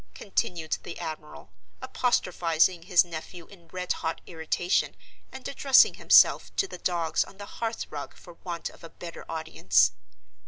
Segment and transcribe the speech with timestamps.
[0.15, 4.95] continued the admiral, apostrophizing his nephew in red hot irritation,
[5.31, 9.23] and addressing himself to the dogs on the hearth rug for want of a better
[9.29, 9.91] audience.